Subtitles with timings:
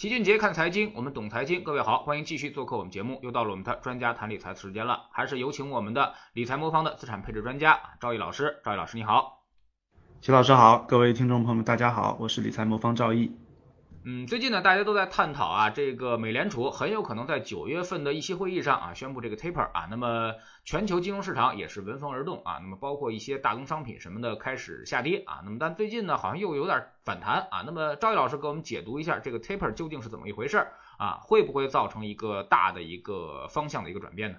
[0.00, 1.62] 齐俊杰看财经，我们懂财经。
[1.62, 3.20] 各位好，欢迎继续做客我们节目。
[3.22, 8.62] 又到了我们的专家谈理财的时间了，还是有请我们的理财魔方的资产配置专家赵毅老师。
[8.64, 9.42] 赵毅老师你好，
[10.22, 13.30] 齐老师好，各位听众朋友们大家好，我是理财魔方赵毅。
[14.02, 34.38] 嗯，最近呢，大家都在探讨啊，这个美联储很有可能在九月份的议息会议上啊，宣布这个 taper 啊，那么全球金融市场也是闻风而动啊，那么包括一些大宗商品什么的开始下跌啊，那么但最近呢，好像又有点反弹啊，那么赵毅老师给我们解读一下这个 taper 究竟是怎么一回事啊，会不会造成一个大的一个方向的一个转变呢？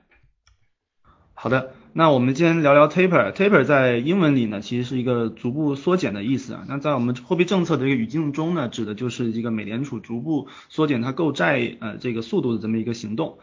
[1.34, 3.32] 好的，那我们今天聊聊 taper。
[3.32, 6.66] taper 在英文里呢，其实是一个逐步缩减的意思啊。
[6.68, 13.40] 那在我们货币政策的一个语境中呢，指的就是这个美联储逐步缩减它购债呃这个速度的这么一个行动。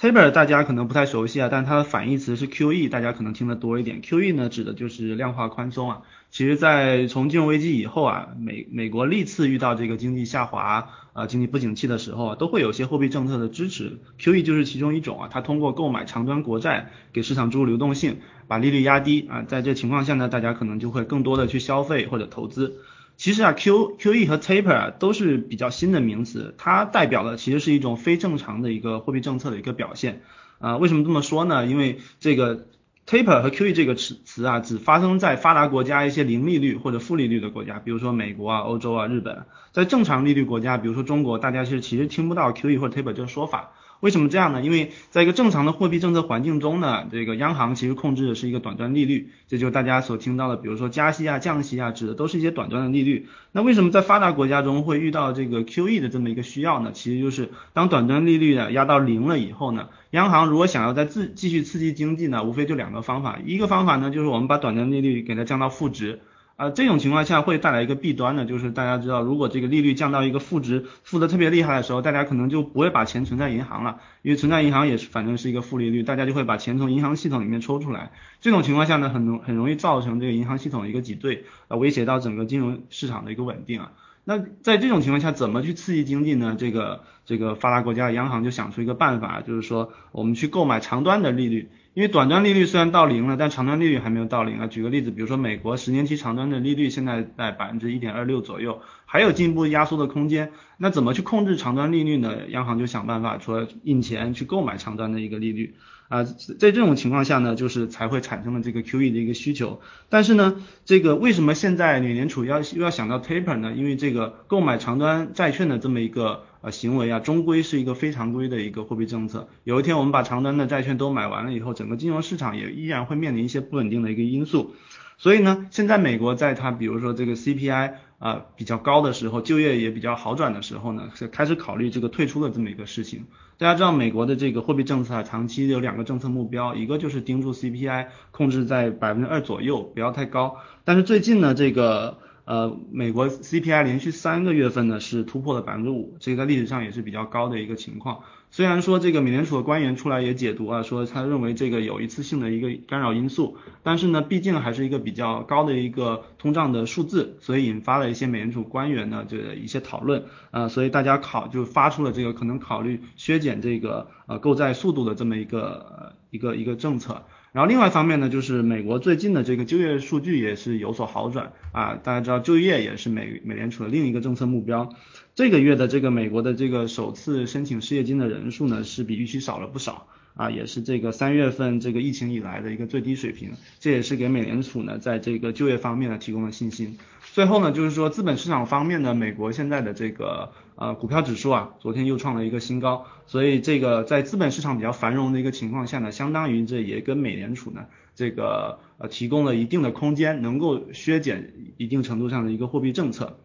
[0.00, 4.00] taper 大家可能不太熟悉啊，但它的反义词是 QE，大家可能听得多一点。
[4.00, 6.02] QE 呢，指的就是量化宽松啊。
[6.30, 15.28] 其实，在从金融危机以后啊，美美国历次遇到这个经济下滑啊、经济不景气的时候啊，都会有些货币政策的支持，QE 就是其中一种啊。
[15.28, 19.42] 它通过购买长端国债，给市场注入流动性，把利率压低啊。
[19.42, 22.76] 在这情况下呢，大家可能就会更多的去消费或者投资。
[23.16, 30.22] 其实啊，Q QE 和 Taper 都是比较新的名词，它代表的其实是一种非正常的一个货币政策的一个表现
[30.60, 30.76] 啊。
[30.76, 31.66] 为什么这么说呢？
[31.66, 32.66] 因为这个。
[33.06, 39.46] Taper 和 QE 这个词词啊，只发生在发达国家一些零利率或者负利率的国家，比如说美国啊、欧洲啊、日本。
[39.72, 43.72] 在正常利率国家，比如说中国，大家是其实听不到 QE 或者 Taper 这个说法。
[44.00, 44.62] 为什么这样呢？
[44.62, 53.28] 因为在一个正常的货币政策环境中呢，这个央行其实控制的是一个短端利率，这就是大家所听到的，比如说加息啊、降息啊，指的都是一些短端的利率。
[53.52, 56.92] 那为什么在发达国家中会遇到这个 QE 的这么一个需要呢？
[56.92, 66.20] 其实就是当短端利率呢压到零了以后呢，央行如果想要再自继续刺激经济呢，无非就两个方法，一个方法呢就是我们把短端利率给它降到负值。
[66.60, 78.12] 啊，这种情况下会带来一个弊端呢，就是大家知道，如果这个利率降到一个负值，负的特别厉害的时候，大家可能就不会把钱存在银行了，因为存在银行也是反正是一个负利率，大家就会把钱从银行系统里面抽出来。
[78.42, 83.92] 这种情况下呢，很容很容易造成这个银行系统一个挤兑，啊，威胁到整个金融市场的一个稳定啊。
[84.24, 86.56] 那在这种情况下，怎么去刺激经济呢？
[86.58, 91.70] 这个这个发达国家的央行就想出一个办法，就是说我们去购买长端的利率。
[91.92, 94.68] 因为短端利率虽然到零了，但长端利率还没有到零啊。
[94.68, 100.52] 举个例子，比如说美国十年期长端的利率现在在百分之一点二六左右，还有进一步压缩的空间。
[100.78, 102.46] 那怎么去控制长端利率呢？
[102.48, 105.74] 央行就想办法说印钱去购买长端的一个利率
[106.08, 106.22] 啊。
[106.22, 109.80] 在这种情况下呢，就是才会产生了这个 QE 的一个需求。
[110.08, 113.72] 但是呢，这个为什么现在美联储要又要想到 taper 呢？
[113.72, 116.44] 因为这个购买长端债券的这么一个。
[116.60, 119.48] 啊，行为啊，终归是一个非常规的一个货币政策。
[119.64, 124.74] 有一天我们把长端的债券都买完了以后，整个金融市场也依然会面临一些不稳定的一个因素。
[125.16, 133.26] 所以呢，现在美国在它比如说这个 CPI 啊比较高的时候，就业也比较好转的时候呢，是开始考虑这个退出的这么一个事情。
[133.58, 140.56] 大家知道美国的这个货币政策啊，长期有两个政策目标，一个就是盯住 CPI，控制在百分之二左右，不要太高。
[140.84, 142.16] 但是最近呢，这个
[142.50, 148.24] 呃，美国 CPI 连续三个月份呢是突破了百分之五，这个在历史上也是比较高的一个情况。
[148.50, 167.22] 虽然说这个美联储的官员出来也解读啊，说他认为这个有一次性的一个干扰因素，但是呢，毕竟还是一个比较高的一个通胀的数字，所以引发了一些美联储官员呢这一些讨论啊，所以大家考就发出了这个可能考虑削减这个呃购债速度的这么一个一个一个政策。
[167.52, 174.94] 然后另外一方面呢，就是美国最近的这个就业数据也是有所好转啊，大家知道就业也是美美联储的另一个政策目标。
[175.34, 186.98] 这个月的这个美国的这个首次申请失业金的人数呢，是比预期少了不少啊，也是这个三月份这个疫情以来的一个最低水平，这也是给美联储呢在这个就业方面呢提供了信心。
[187.32, 197.86] 最后呢，就是说资本市场方面呢，美国现在的这个呃股票指数啊，昨天又创了一个新高，所以这个在资本市场比较繁荣的一个情况下呢，相当于这也跟美联储呢
[198.16, 203.38] 这个呃提供了一定的空间，能够削减一定程度上的一个货币政策。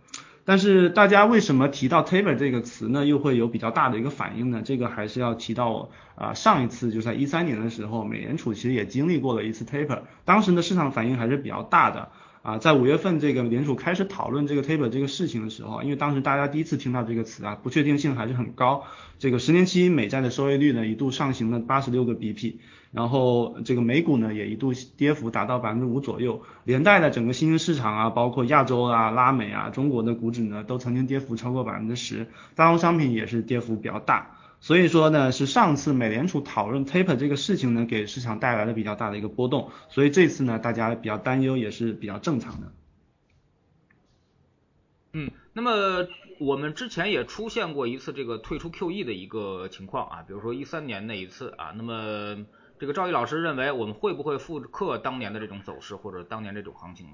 [0.46, 4.62] 但是大家为什么提到 taper 这个词呢，又会有比较大的一个反应呢？
[4.64, 12.10] 这个还是要提到啊上一次就在一三年的时候，美联储其实也经历过了一次 taper，当时的市场反应还是比较大的。
[12.44, 18.84] 啊，在五月份这个联储开始讨论这个 taper 这个事情的时候，因为当时大家第一次听到这个词啊，不确定性还是很高。
[19.18, 22.58] 这个十年期美债的收益率呢，一度上行了八十六个 BP，
[22.96, 34.38] 然后这个美股呢也一度跌幅达到百分之五左右，连带的整个新兴市场啊，包括亚洲啊、拉美啊、中国的股指呢，都曾经跌幅超过百分之十，大宗商品也是跌幅比较大。
[34.62, 42.72] 所以说呢，是上次美联储讨论 taper 这个事情呢，给市场带来了比较大的一个波动，所以这次呢，大家比较担忧也是比较正常的。
[45.12, 46.08] 嗯，那么
[46.40, 52.46] 我们之前也出现过一次这个退出 QE 的一个情况啊，比如说一三年那一次啊，那么
[52.78, 57.14] 这个赵毅老师认为我们会不会复刻当年的这种走势或者当年这种行情呢？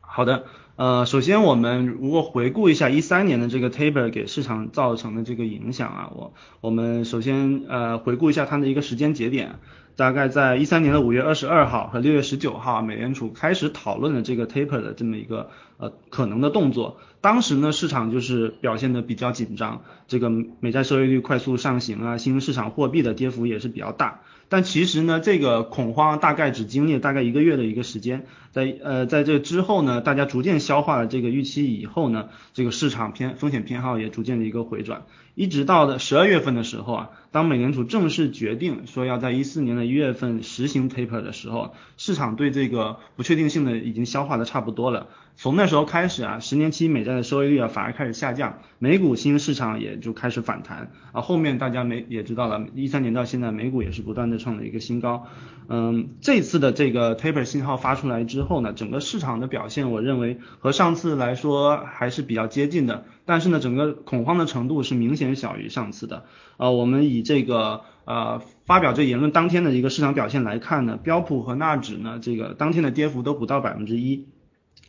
[0.00, 0.44] 好的，
[0.76, 9.58] 呃，首先我们如果回顾一下一三年的这个 taper 给市场造成的这个影响啊，我我们首先呃回顾一下它的一个时间节点，
[9.96, 20.30] 大概在一三年的五月二十二号和六月十九号，美联储开始讨论了这个 taper 的这么一个呃可能的动作，当时呢市场就是表现的比较紧张，这个
[20.60, 24.20] 美债收益率快速上行啊，新兴市场货币的跌幅也是比较大。
[24.52, 45.06] 但其实呢，这个恐慌大概只经历了大概一个月的一个时间，在呃在这之后呢，大家逐渐消化了这个预期以后呢，这个市场偏风险偏好也逐渐的一个回转，一直到的十二月份的时候啊，当美联储正式决定说要在一四年的一月份实行 taper 的时候，市场对这个不确定性的已经消化的差不多了。
[45.34, 51.20] 从那时候开始啊，十年期美债的收益率啊反而开始下降，美股新兴市场也就开始反弹啊。
[51.20, 55.26] 后面大家没也知道了，一三年到现在美股也是不断的创了一个新高。
[55.68, 66.24] 嗯，这次的这个 taper 信号发出来之后呢，整个市场的表现我认为和上次来说还是比较接近的，但是呢，整个恐慌的程度是明显小于上次的。
[66.58, 74.28] 呃，我们以这个呃发表这言论当天的一个市场表现来看呢，标普和纳指呢这个当天的跌幅都不到百分之一。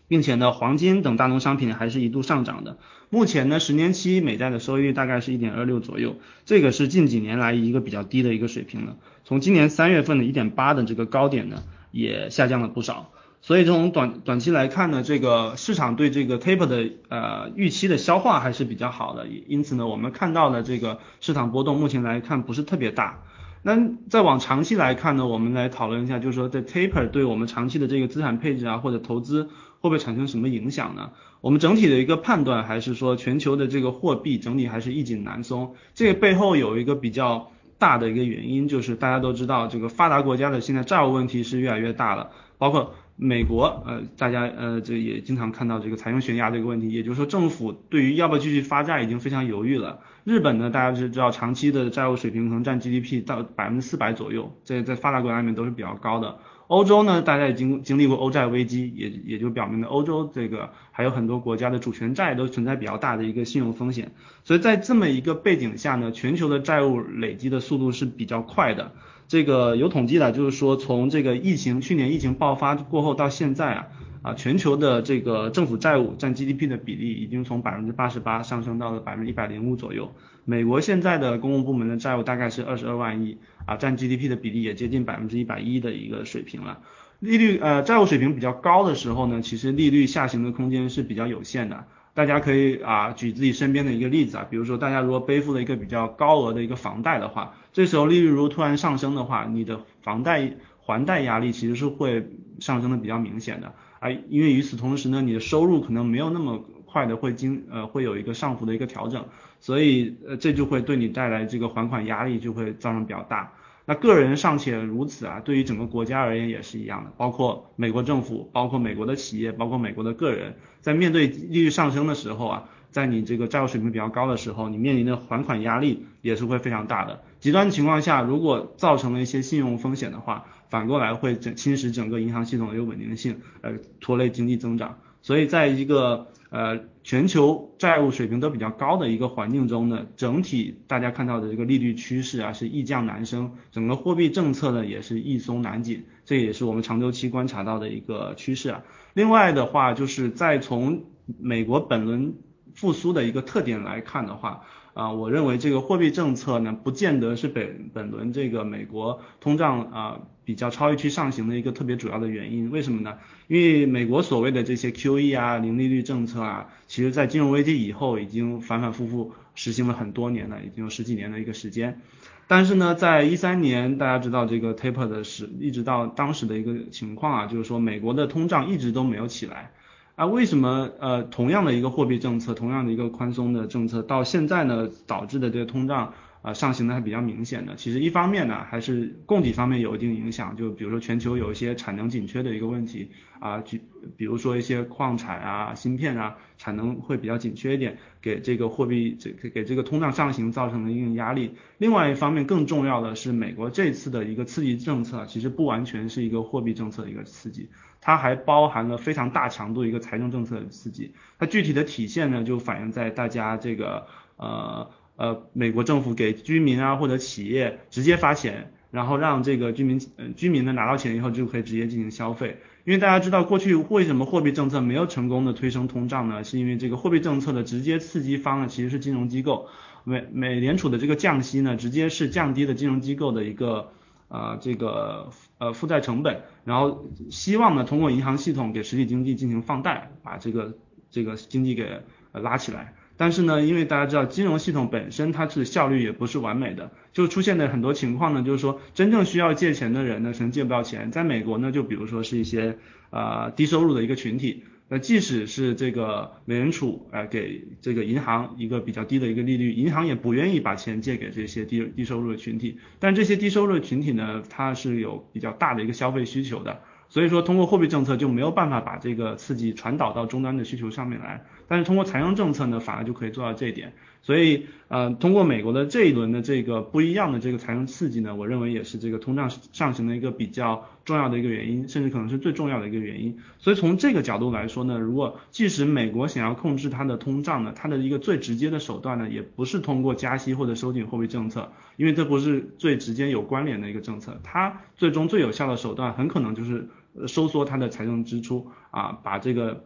[0.07, 2.77] 并且呢，黄金等大宗商品还是一度上涨的。
[3.09, 6.15] 目前呢，十年期美债的收益率大概是一点二六左右，
[6.45, 8.97] 这个是近几年来一个比较低的一个水平了。
[9.23, 13.11] 从今年三月份的一点八的这个高点呢，也下降了不少。
[13.41, 19.27] 所以从短短期来看呢，这个市场对这个 taper 的呃预期的消化还是比较好的。
[19.27, 23.21] 因此呢，我们看到的这个市场波动目前来看不是特别大。
[23.61, 23.77] 那
[24.09, 29.49] 再往长期来看呢，我们来讨论一下，就是说在 taper 对我们长期的这个资产配置啊或者投资。
[29.83, 31.11] 会不会产生什么影响呢？
[31.41, 35.75] 我们整体的一个判断还是说，全球的这个货币整体还是易紧难松。
[35.93, 42.29] 这个背后有一个比较大的一个原因，就是大家都知道，这个发达国家的现在债务问题是越来越大了。
[42.57, 49.99] 包括美国，呃，大家呃这也经常看到这个财政悬崖这个问题，也就是说政府对于要不要继续发债已经非常犹豫了。
[50.23, 56.39] 日本呢，大家是知道长期的债务水平可能占 GDP 到百分之四百左右，这在发达国家里面都是比较高的。
[56.67, 64.11] 欧洲呢，大家也经经历过欧债危机，也也就表明了欧洲这个还有很多国家的主权债都存在比较大的一个信用风险，
[64.43, 68.91] 所以在这么一个背景下呢，全球的债务累积的速度是比较快的。
[69.27, 73.87] 这个有统计的，就是说从这个疫情去年疫情爆发过后到现在啊。
[74.23, 80.13] 啊，全球的这个政府债务占 GDP 的比例已经从百分之八十八上升到了百分之一百零五左右。
[80.45, 86.79] 美国现在的公共部门的债务大概是二十二万亿，啊，占 GDP 的比例也接近百分之一百一的一个水平了。
[87.19, 91.85] 利率呃债务水平比较高的时候呢，其实利率下行的空间是比较有限的。
[92.13, 102.27] 大家可以啊举自己身边的一个例子啊，比如说大家如果背负了一个比较高额的一个房贷的话，这时候利率如果突然上升的话，你的房贷还贷压力其实是会
[102.59, 103.73] 上升的比较明显的。
[103.99, 106.63] 啊，因为与此同时呢，你的收入可能没有那么
[106.93, 109.25] 快的会经呃会有一个上浮的一个调整，
[109.59, 113.51] 所以呃这就会对你带来这个还款压力就会造成比较大。
[113.85, 127.23] 那个人尚且如此啊，对于整个国家而言也是一样的，包括美国政府，包括美国的企业，包括美国的个人，在面对利率上升的时候啊，在你这个债务水平比较高的时候，你面临的还款压力也是会非常大的。
[127.41, 134.97] 极端情况下，如果造成了一些信用风险的话，反过来会整侵蚀整个银行系统的一个稳定性，呃，拖累经济增长。
[135.21, 148.83] 所以在一个呃全球债务水平都比较高的一个环境中呢，整体大家看到的这个利率趋势啊是易降难升，整个货币政策呢也是易松难紧，这也是我们长周期观察到的一个趋势啊。
[149.15, 151.05] 另外的话，就是再从
[151.39, 152.35] 美国本轮
[152.75, 154.61] 复苏的一个特点来看的话。
[154.93, 162.69] 啊，我认为这个货币政策呢，不见得是本本轮这个美国通胀啊比较超预期上行的一个特别主要的原因。
[162.69, 163.17] 为什么呢？
[163.47, 171.99] 因为美国所谓的这些 QE 啊、零利率政策啊，其实在金融危机以后已经反反复复实行了很多年了，已经有十几年的一个时间。
[172.47, 179.71] 但是呢，在一三年，大家知道这个 taper 的时一直到当时的一个情况啊，就是说美国的通胀一直都没有起来。
[180.15, 186.13] 啊，为什么呃同样的一个货币政策，同样的一个宽松的政策，到现在呢导致的这个通胀
[186.43, 187.75] 啊上行的还比较明显的。
[187.75, 193.09] 其实一方面呢，还是供给方面有一定影响，就比如说全球有一些产能紧缺的一个问题
[193.39, 193.81] 啊，举
[194.15, 201.55] 比如说一些矿产啊、芯片啊，产能会比较紧缺一点，给这个货币这给这个通胀上行造成了一定压力。
[201.79, 207.69] 另外一方面，更重要的是美国这次的一个刺激政策，其实不完全是一个货币政策的一个刺激。
[208.05, 226.43] 它还包含了非常大强度一个财政政策的刺激，它具体的体现呢，就反映在大家这个呃呃美国政府给居民啊或者企业直接发钱，然后让这个居民呃居民呢拿到钱以后就可以直接进行消费，因为大家知道过去为什么货币政策没有成功的推升通胀呢？
[226.43, 229.67] 是因为这个货币政策的直接刺激方呢其实是金融机构，
[230.03, 233.91] 美美联储的这个降息呢直接是降低了金融机构的一个。
[234.29, 235.29] 呃，这个
[235.59, 240.75] 呃负债成本，然后希望呢通过银行系统给实体经济进行放贷，把这个
[241.11, 242.01] 这个经济给
[242.31, 242.95] 拉起来。
[243.15, 251.11] 但是呢，因为大家知道金融系统本身它是效率也不是完美的，就出现的很多情况呢，就是说真正需要借钱的人呢，可能借不到钱。
[251.11, 252.77] 在美国呢，就比如说是一些
[253.09, 254.63] 啊低收入的一个群体。
[254.89, 262.77] 那即使是这个美联储呃给这个银行一个比较低的一个利率，银行也不愿意把钱借给这些低低收入的群体。
[262.99, 266.81] 但这些低收入的群体呢，它是有比较大的一个消费需求的，
[267.13, 271.45] 所以说通过货币政策就没有办法把这个刺激传导到终端的需求上面来。
[271.67, 273.93] 但是通过财政政策呢，反而就可以做到这一点。
[274.23, 283.37] 所以，呃，通过美国的这一轮的这个不一样的这个财政刺激呢，我认为也是这个通胀上行的一个比较重要的一个原因，甚至可能是最重要的一个原因。
[283.59, 296.87] 所以从这个角度来说呢，如果即使美国想要控制它的通胀呢，它的一个最直接的手段呢，也不是通过加息或者收紧货币政策，因为这不是最直接有关联的一个政策，它最终最有效的手段很可能就是
[297.27, 299.85] 收缩它的财政支出啊，把这个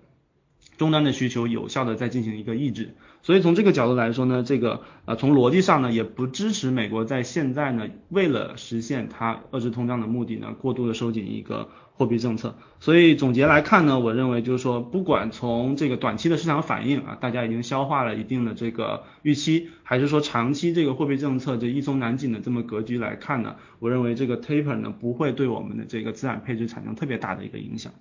[0.77, 2.95] 终端的需求有效的再进行一个抑制。
[3.21, 12.55] 所以从这个角度来说呢，这个呃从逻辑上呢也不支持美国在现在呢为了实现它遏制通胀的目的呢过度的收紧一个货币政策。
[12.79, 27.91] 所以总结来看呢，我认为就是说不管从这个短期的市场反应啊，大家已经消化了一定的这个预期，还是说长期这个货币政策这一松难紧的这么格局来看呢，我认为这个 taper 呢不会对我们的这个资产配置产生特别大的一个影响。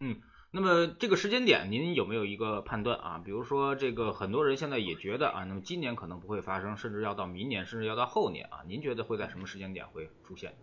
[0.00, 0.16] 嗯。
[0.50, 3.20] 那么这个时间点，您有没有一个判断啊？
[3.24, 8.60] 比如说，这个很多人现在也觉得啊，那么今年可能不会发生，甚至要到明年，甚至要到后年啊。
[8.66, 10.54] 您觉得会在什么时间点会出现？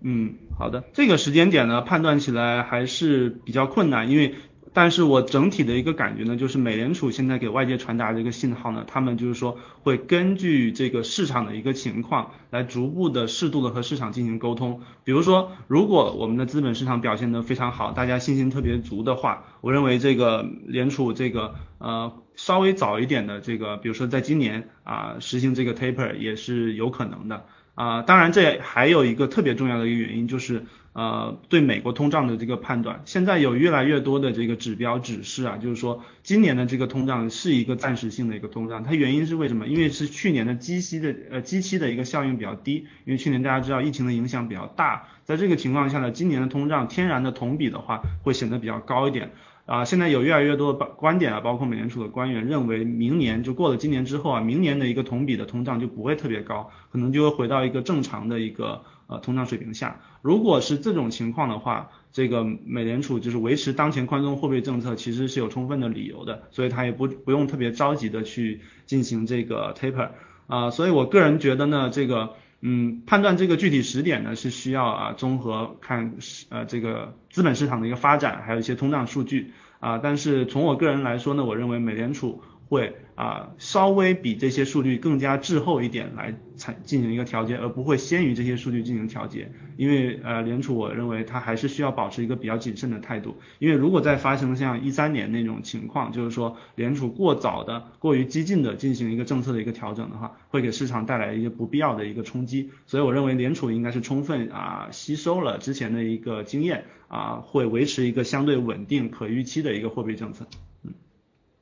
[0.00, 4.34] 嗯，好的，这个时间点呢，判断起来还是比较困难，因为。
[4.72, 14.80] 但是我整体的一个感觉呢，就是美联储现在给外界传达的一个信号呢，他们就是说会根据这个市场的一个情况来逐步的适度的和市场进行沟通。
[15.04, 27.44] 比如说，如果我们的资本市场表现得非常好，大家信心特别足的话，我认为这个联储这个呃稍微早一点的这个，比如说在今年啊实行这个 taper 也是有可能的
[27.82, 28.02] 啊。
[28.02, 30.64] 当然，这还有一个特别重要的一个原因就是。
[30.94, 38.84] 呃，对美国通胀的这个判断，现在有越来越多的这个指标指示啊，就是说今年的这个通胀是一个暂时性的一个通胀。
[38.84, 39.66] 它原因是为什么？
[39.66, 49.30] 因为是去年的基息的呃基期的一个效应比较低，因为去年大家知道疫情的影响比较大，在这个情况下呢，今年的通胀天然的同比的话会显得比较高一点。
[49.64, 60.00] 啊，现在有越来越多的观点啊，包括美联储的官员认为，明年就过了今年之后啊，明年的一个同比的通胀就不会特别高，可能就会回到一个正常的一个呃通胀水平下。
[60.20, 70.08] 如果是这种情况的话，这个美联储就是维持当前宽松货币政策，其实是有充分的理由的，所以它也不不用特别着急的去进行这个 taper
[70.48, 72.34] 啊，所以我个人觉得呢，这个。
[72.62, 76.14] 嗯，判断这个具体时点呢，是需要啊综合看
[76.48, 79.98] 呃这个资本市场的一个发展，还有一些通胀数据啊。
[79.98, 82.42] 但是从我个人来说呢，我认为美联储。
[82.68, 89.52] 会啊，稍微比这些数据更加滞后一点来采进行一个调节，而不会先于这些数据进行调节。
[89.76, 93.36] 因为呃，联储我认为它还是需要保持一个比较谨慎的态度。
[93.58, 102.70] 因为如果再发生像一三年那种情况，就是说联储过早的、过于激进的进行一个政策的一个调整的话，会给市场带来一些不必要的一个冲击。
[102.86, 110.46] 所以我认为联储应该是充分啊吸收了之前的一个经验啊，会维持一个相对稳定、可预期的一个货币政策。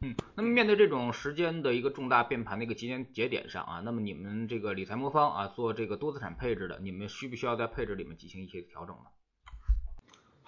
[0.03, 9.05] 嗯，那么面对这种时间的一个重大变盘的一个节点节点上啊，那么你们这个理财魔方啊做这个多资产配置的，你们需不需要在配置里面进行一些调整呢？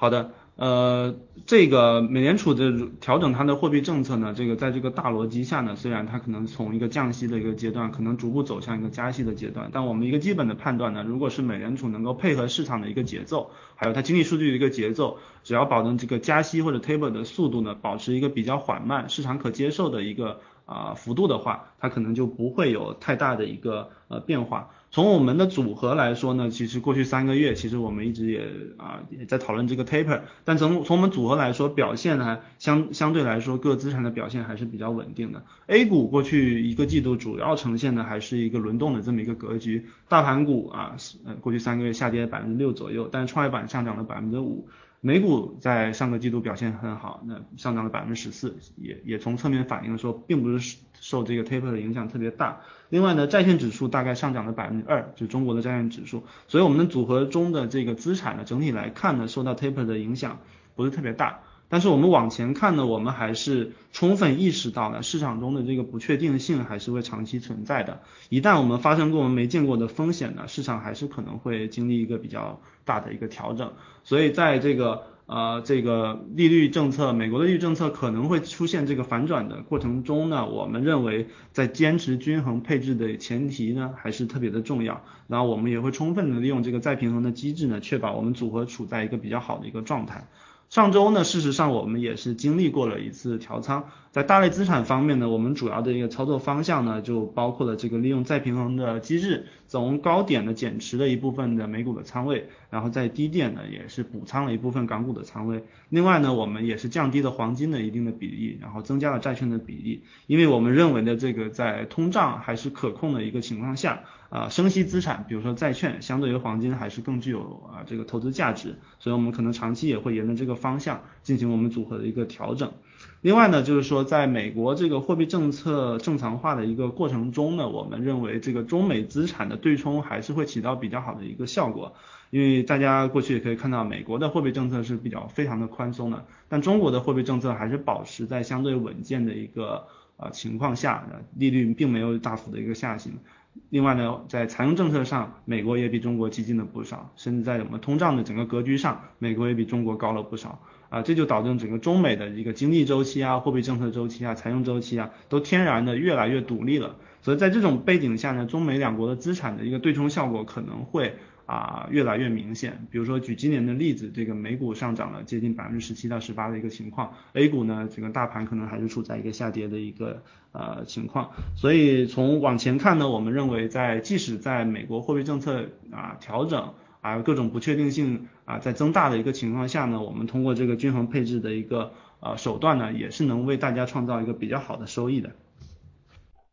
[0.03, 1.15] 好的，呃，
[1.47, 20.41] 这个美联储的调整它的货币政策呢，这个在这个大逻辑下呢，虽然它可能从一个降息的一个阶段，可能逐步走向一个加息的阶段，但我们一个基本的判断呢，如果是美联储能够配合市场的一个节奏，还有它经济数据的一个节奏，只要保证这个加息或者 taper 的速度呢，保持一个比较缓慢、市场可接受的一个。
[20.65, 24.71] 啊幅度的话，它可能就不会有太大的一个呃变化。
[24.93, 28.47] 从我们的组合来说呢，其实过去三个月，其实我们一直也
[28.77, 35.43] 啊也在讨论这个 taper，但从从我们组合来说，表现呢相相对来说各资产的表现还是比较稳定的。
[35.67, 40.95] A 股过去一个季度主要呈现的还是一个轮动的这么一个格局，大盘股啊
[41.25, 44.69] 呃过去三个月下跌百分之六左右，但是创业板上涨了百分之五。
[45.05, 52.61] 美股在上个季度表现很好，那上涨了百分之十四，也也从侧面反映说，并不是受这个 taper 的影响特别大。
[52.93, 56.25] 另外呢，债券指数大概上涨了百分之二，就中国的债券指数。
[56.47, 60.41] 所以我们的组合中的这个资产呢，整体来看呢，受到 taper 的影响
[60.77, 61.41] 不是特别大。
[61.71, 68.03] 但是我们往前看呢，我们还是充分意识到了市场中的这个不确定性还是会长期存在的。
[68.29, 73.73] 一旦我们发生过我们没见过的风险呢，市场还是可能会经历一个比较大的一个调整。
[74.05, 85.05] 所以在这个呃这个利率政策，美国的利率政策可能会出现这个反转的过程中呢，我们认为在坚持均衡配置的前提呢，还是特别的重要。
[85.29, 90.27] 然后我们也会充分的利用这个再平衡的机制呢，确保我们组合处在一个比较好的一个状态。
[90.73, 105.63] 上周呢，事实上我们也是经历过了一次调仓，在大类资产方面呢，我们主要的一个操作方向呢，就包括了这个利用再平衡的机制，从高点的减持了一部分的美股的仓位，然后在低点呢，也是补仓了一部分港股的仓位。
[105.91, 114.05] 另外呢，我们也是降低了黄金的一定的比例，然后增加了债券的比例，因为我们认为的这个在通胀还是可控的一个情况下。
[114.33, 122.73] 啊，生息资产，比如说债券，相对于黄金还是更具有啊这个投资价值，所以我们可能长期也会沿着这个方向进行我们组合的一个调整。
[123.21, 131.95] 另外呢，就是说在美国这个货币政策正常化的一个过程中呢，我们认为这个中美资产的对冲还是会起到比较好的一个效果，
[132.31, 143.19] 因为大家过去也可以看到，美国的货币政策是比较非常的宽松的，但中国的货币政策还是保持在相对稳健的一个呃情况下，利率并没有大幅的一个下行。
[143.69, 156.97] 另外呢，在财政政策上，美国也比中国激进了不少，甚至在我们通胀的整个格局上，美国也比中国高了不少啊，这就导致整个中美的一个经济周期啊、货币政策周期啊、财政周期啊，都天然的越来越独立了。
[157.21, 161.17] 所以在这种背景下呢，中美两国的资产的一个对冲效果可能会。
[161.53, 162.87] 啊，越来越明显。
[162.91, 171.33] 比如说举今年的例子，这个美股上涨了接近百分之十七到十八的一个情况，A 股呢，整个大盘可能还是处在一个下跌的一个呃情况。
[171.55, 185.33] 所以从往前看呢，我们认为在即使在美国货币政策啊调整啊各种不确定性啊在增大的一个情况下呢，我们通过这个均衡配置的一个呃手段呢，也是能为大家创造一个比较好的收益的。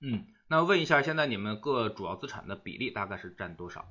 [0.01, 3.85] 嗯，那问一下，现在你们各主要资产的比例大概是占多少？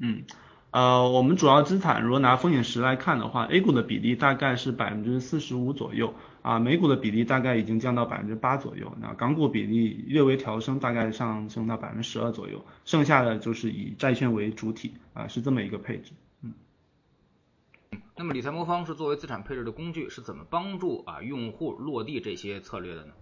[0.00, 0.24] 嗯，
[0.70, 16.12] 呃，我们主要资产如果拿风险十来看的话，A 股的比例大概是百分之四十五左右，啊，美股的比例大概已经降到百分之八左右，那港股比例略微调升，大概上升到百分之十二左右，剩下的就是以债券为主体，啊，是这么一个配置。
[16.42, 16.54] 嗯，
[18.16, 23.12] 那么理财魔方是作为资产配置的工具，是怎么帮助啊用户落地这些策略的呢？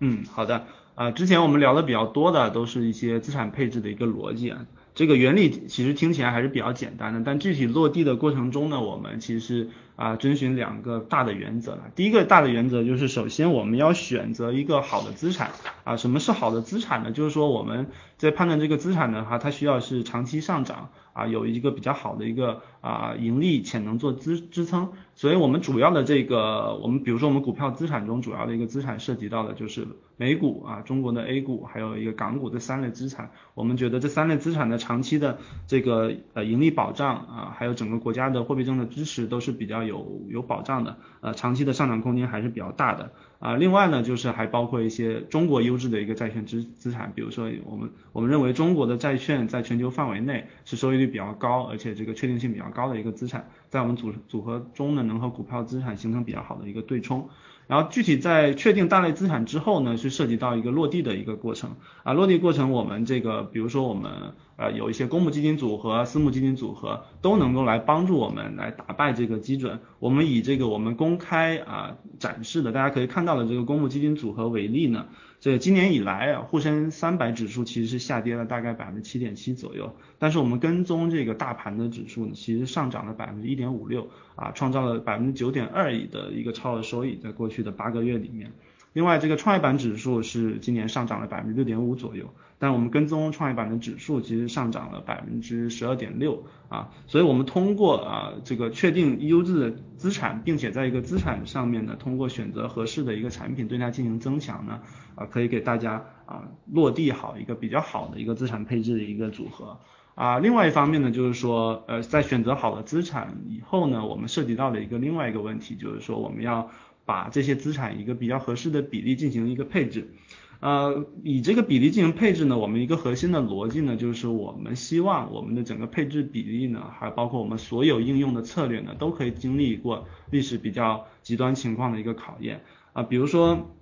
[0.00, 4.66] 嗯，好的，啊，之前我们聊的比较多的都是一些资产配置的一个逻辑啊。
[4.94, 11.90] 这个原理其实听起来还是比较简单的，但具体落地的过程中呢，我们其实啊遵循两个大的原则了。
[11.94, 15.50] 第一个大的原则就是，首先我们要选择一个好的资产
[15.84, 15.96] 啊。
[15.96, 17.12] 什么是好的资产呢？
[17.12, 24.92] 就是说我们在判断这个资产的话，它需要是长期上涨啊，有一个比较好的一个啊盈利潜能做支支撑。
[25.14, 33.30] 所以我们主要的这个，我们比如说我们股票资产中主要的一个资产涉及到的就是美股啊、中国的 A 股，还有一个港股这三类资产。
[33.54, 43.12] 我们觉得这三类资产的长期的这个呃盈利保障啊，还有整个国家的货币政策支持都是比较有有保障的，呃长期的上涨空间还是比较大的。
[43.38, 57.28] 啊，另外呢，就是还包括一些中国优质的一个债券资资产，比如说我们我们认为中国的债券在全球范围内是收益率比较高，而且这个确定性比较高的一个资产，在我们组组合中呢，能和股票资产形成比较好的一个对冲。
[57.66, 61.70] 然后具体在确定大类资产之后呢，是涉及到一个落地的一个过程
[62.04, 64.34] 啊，落地过程我们这个比如说我们。
[64.62, 69.80] 呃，有一些公募基金组合、私募基金组合都能够来帮助我们来打败这个基准。
[69.98, 75.06] 我们以这个我们公开啊展示的，大家可以看到的这个公募基金组合为例呢，
[75.40, 88.52] 这今年以来啊，沪深三百指数其实是下跌了大概百分之七点七左右，但是我们跟踪这个大盘的指数呢，其实上涨了百分之一点五六啊，创造了百分之九点二亿的一个超额收益，在过去的八个月里面。
[88.94, 92.26] 另外，这个创业板指数是今年上涨了百分之六点五左右，
[92.62, 104.80] 但我们跟踪创业板的指数其实上涨了百分之十二点六啊，所以我们通过啊这个确定优质的资产，并且在一个资产上面呢，通过选择合适的一个产品对它进行增强呢，
[105.16, 109.80] 啊可以给大家啊落地好一个比较好的一个资产配置的一个组合
[110.14, 110.38] 啊。
[110.38, 116.70] 另外一方面呢，就是说呃在选择好了资产以后呢，我们涉及到了一个另外一个问题就是说我们要。
[117.04, 120.14] 把这些资产一个比较合适的比例进行一个配置，
[120.62, 133.72] 呃，以这个比例进行配置呢，我们一个核心的逻辑呢，就是我们希望我们的整个配置比例呢，还包括我们所有应用的策略呢，都可以经历过历史比较极端情况的一个考验啊，比如说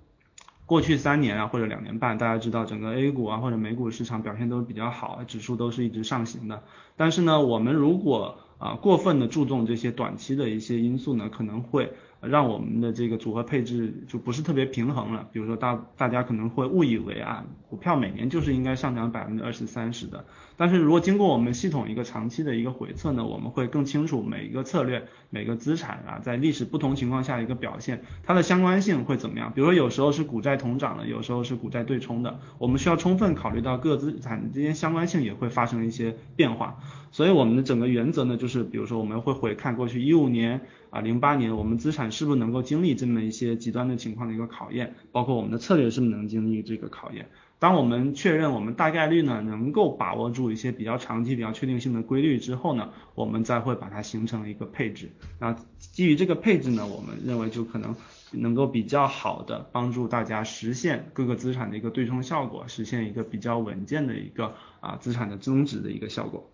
[0.65, 6.63] 过去三年啊或者两年半，大家知道整个 A 股啊或者美股市场表现都是比较好，指数都是一直上行的，
[6.97, 11.93] 但是呢，我们如果啊过分的注重这些短期的一些因素呢，可能会。
[12.21, 15.27] 让我们的这个组合配置就不是特别平衡了。
[15.31, 20.25] 比如说大大家可能会误以为啊，股票每年就是应该上涨百分之二十三十的。
[20.57, 29.51] 但是如果经过我们系统一个长期的一个回测呢，我们会更清楚每一个策略、每个资产啊，在历史不同情况下一个表现，它的相关性会怎么样？
[29.55, 36.77] 比如说有时候是股债同涨的，有时候是股债对冲的，我们需要充分考虑到各资产之间相关性也会发生一些变化。
[37.11, 40.61] 所以我们的整个原则呢，就是比如说我们会回看过去一五年。
[40.91, 47.29] 啊，零八年我们资产是不是能够经历这么一些极端的情况的一个考验，包括我们的策略是不是能经历这个考验？
[47.57, 55.11] 当我们确认我们大概率呢能够把握住一些比较长期、比较确定性的规律之后呢，我们再会把它形成一个配置。
[55.39, 57.95] 那基于这个配置呢，我们认为就可能
[58.31, 66.49] 能够比较好的帮助大家实现各个资产的一个对冲效果，实现一个比较稳健的一个啊资产的增值的一个效果。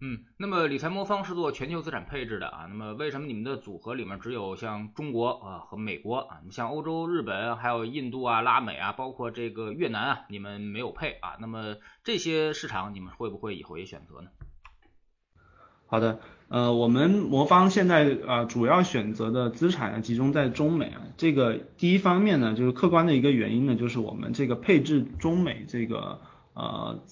[0.00, 11.36] 嗯，那么理财魔方是做全球资产配置的啊，那么为什么你们的组合里面只有像中国啊和美国啊，你像欧洲、日本还有印度啊、拉美啊，包括这个越南啊，你们没有配啊？
[11.40, 14.28] 那么这些市场你们会不会以后也选择呢？
[15.86, 26.20] 好的，呃，我们魔方现在啊主要选择的资产呢集中在中美啊，这个第一方面呢就是客观的一个原因呢，就是我们这个配置中美这个
[26.52, 27.02] 呃。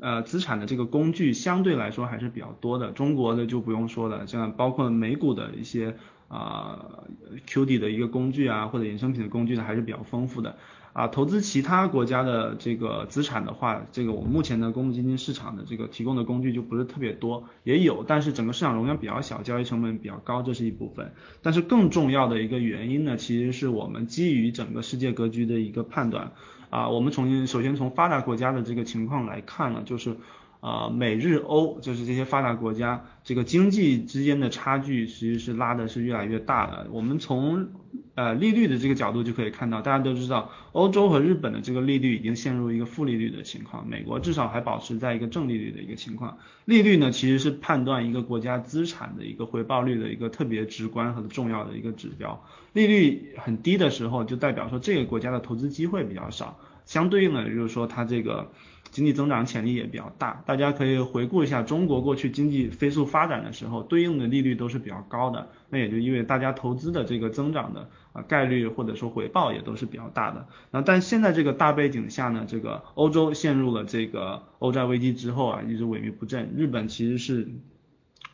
[0.00, 5.94] 呃，资产的这个工具相对来说还是比较多的，中国的就不用说了，像包括美股的一些
[6.28, 7.04] 啊
[7.46, 10.56] QD 的一个工具啊，或者衍生品的工具呢，还是比较丰富的。
[10.92, 21.12] 啊，投资其他国家的这个资产的话，这个我们目前的公募基金市场的这个提供的工具就不是特别多，也有，但是整个市场容量比较小，交易成本比较高，这是一部分。
[21.42, 26.32] 但是更重要的一个原因呢，其实是我们基于整个世界格局的一个判断。
[26.70, 30.16] 啊，我们从首先从发达国家的这个情况来看呢，就是
[30.60, 36.86] 啊美日欧就是这些发达国家这个经济之间的差距其实是拉的是越来越大的。
[36.90, 37.68] 我们从
[38.14, 46.38] 呃利率的这个角度就可以看到，大家都知道欧洲和日本的这个利率已经陷入一个负利率的情况，美国至少还保持在一个正利率的一个情况。
[46.66, 52.44] 利率呢其实是判断一个国家资产的一个回报率的一个特别直观和重要的一个指标。
[52.74, 58.50] 利率很低的时候，就代表说这个国家的投资机会比较少，相对应的也就是说它这个
[58.90, 60.42] 经济增长潜力也比较大。
[60.46, 70.46] 大家可以回顾一下中国过去经济飞速发展的时候，对应的利率都是比较高的，那也就意味大家投资的这个增长的啊概率或者说回报也都是比较大的。
[70.70, 76.52] 那但现在这个大背景下呢，这个欧洲陷入了这个欧债危机之后啊，一直萎靡不振。
[76.56, 77.48] 日本其实是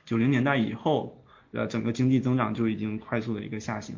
[0.04, 1.22] 九零年代以后。
[1.52, 3.94] 呃，整个经济增长就已经快速的一个下行，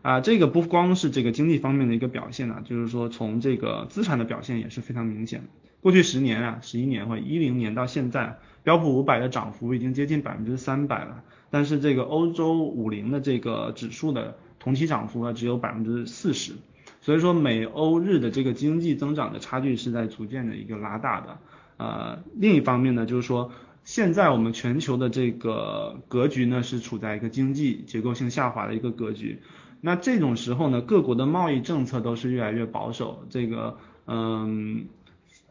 [0.00, 5.42] 啊，这个不光是这个经济方面的一个表现呢，就是说从这个资产的表现也是非常明显。
[5.82, 16.54] 过去十年啊，十一年或一零年到现在，标普五百的涨幅已经接近百分之三百了，但是这个欧洲五零的这个指数的同期涨幅呢只有百分之四十，
[17.02, 21.38] 所以说美欧日的这个经济增长的差距是在逐渐的一个拉大的。
[21.76, 23.50] 呃，另一方面呢，就是说。
[23.84, 29.40] 现在我们全球的这个格局呢，是处在一个经济结构性下滑的一个格局。
[29.80, 33.24] 那这种时候呢，各国的贸易政策都是越来越保守。
[33.28, 34.84] 这个，嗯，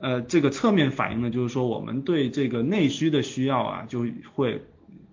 [0.01, 4.63] 呃，这个侧面反映的就是说，我们对这个内需的需要啊，就会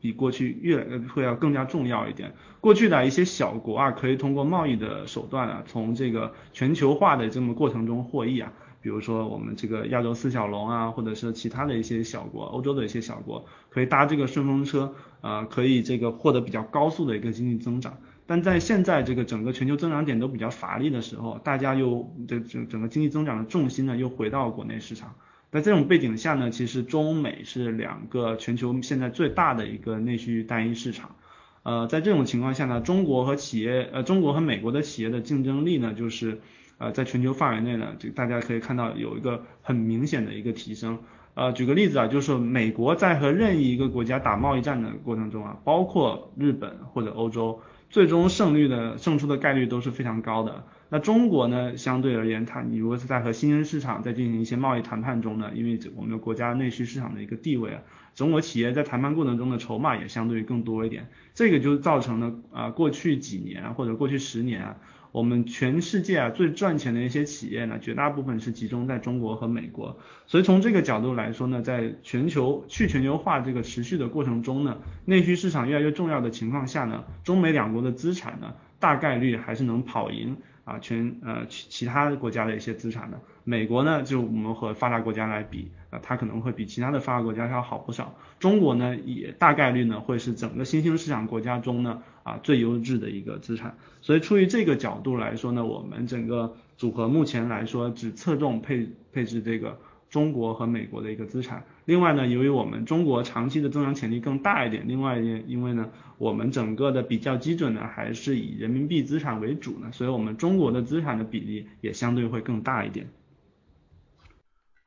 [0.01, 0.83] 比过去越
[1.15, 2.33] 会要更加重要一点。
[2.61, 8.53] 过去的一些小国啊，可以通过贸易的手段啊，从这个全球化的这么过程中获益啊。
[8.81, 17.99] 比如说我们这个亚洲四小龙啊，或者是其他的一些小国，欧洲的一些小国，可以搭这个顺风车，啊，可以这个获得比较高速的一个经济增长。
[18.29, 25.15] 但在现在这个整个全球增长点都比较乏力的时候，大家又这整整个经济增长的重心呢又回到国内市场。
[25.51, 31.17] 在这种背景下呢，其实中美是两个全球现在最大的一个内需单一市场。
[31.63, 36.39] 呃，在这种情况下呢，中国和企业呃中国和美国的企业的竞争力呢，就是
[36.77, 40.99] 呃在全球范围内呢，就大家可以看到有一个很明显的一个提升。
[41.33, 50.65] 呃，举个例子啊，就是美国在和任意一个国家打贸易战的过程中啊，包括日本或者欧洲，最终胜率的胜出的概率都是非常高的。
[50.91, 57.83] 那中国呢，相对而言，它你如果是在和新兴市场在进行一些贸易谈判中呢，因为我们国家内需市场的一个地位啊，
[58.15, 64.77] 中国企业在谈判过程中的筹码也相对更多一点，这个就造成了啊，过去几年或者过去十年啊。
[65.13, 80.37] 我们全世界啊最赚钱的一些企业呢，绝大部分是集中在中国和美国，所以从这个角度来说呢，在全球去全球化这个持续的过程中呢，内需市场越来越重要的情况下呢，中美两国的资产呢，大概率还是能跑赢。
[80.69, 88.15] 啊，全呃其其他国家的一些资产呢，美国呢，就我们和发达国家来比，啊，它可能会比其他的发达国家要好不少。
[88.39, 93.79] 中国呢，也大概率呢会是整个新兴市场国家中呢啊最优质的一个资产。
[94.03, 99.79] 所以出于这个角度来说呢，我们整个组合目前来说只侧重配配置这个。
[100.11, 101.65] 中国和美国的一个资产。
[101.85, 113.09] 另外呢，由于我们中国长期的增长潜力更大一点，另外因因为呢，我们整个的比较基准呢还是以人民币资产为主呢，所以我们中国的资产的比例也相对会更大一点。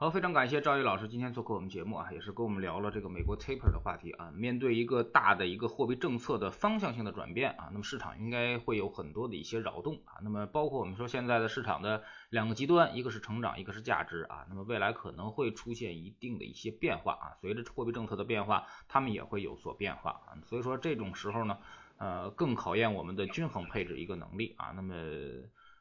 [0.01, 4.31] 好，非常感谢赵毅老师今天做客我们节目啊，也是跟我们聊了这个美国 taper 的话题啊。
[4.33, 10.17] 面对一个大的一个货币政策的方向性的转变啊，那么市场应该会有很多的一些扰动啊。
[10.23, 14.43] 那么包括我们说现在的市场的两个极端，一个是成长，一个是价值啊。
[14.49, 20.33] 那么未来可能会出现一定的一些变化啊，随着货币政策的变化，他们也会有所变化啊。
[20.45, 21.59] 所以说这种时候呢，
[21.97, 24.71] 呃，更考验我们的均衡配置一个能力啊。
[24.75, 24.95] 那么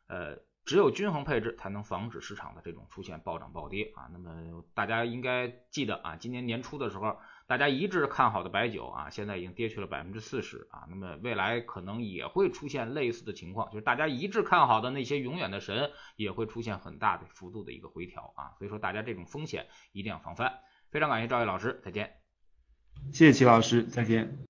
[0.08, 0.36] 呃。
[0.70, 4.08] 只有均衡配置，才能防止市场的这种出现暴涨暴跌啊。
[4.12, 10.86] 那么大家应该记得啊，今年年初的时候，大家一致看好的白酒啊，现在已经跌去了百分之四十啊。
[10.88, 18.54] 那么未来可能也会出现类似的情况，就是大家一致看好的那些永远的神，也会出现很大的幅度的一个回调啊。
[18.56, 20.60] 所以说大家这种风险一定要防范。
[20.92, 22.12] 非常感谢赵毅老师，再见。
[23.12, 24.38] 谢谢齐老师，再见。